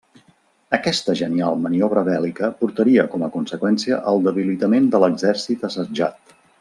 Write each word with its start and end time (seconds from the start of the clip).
Aquesta 0.75 1.13
genial 1.19 1.59
maniobra 1.65 2.03
bèl·lica 2.07 2.49
portaria 2.63 3.05
com 3.11 3.27
a 3.27 3.29
conseqüència 3.37 4.01
el 4.13 4.25
debilitament 4.29 4.89
de 4.97 5.03
l'exèrcit 5.05 5.69
assetjat. 5.71 6.35